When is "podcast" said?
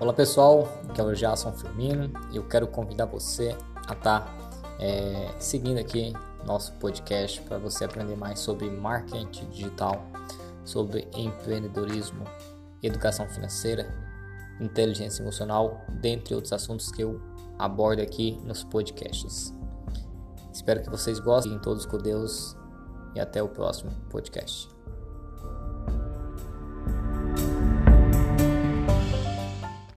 6.76-7.38, 24.08-24.79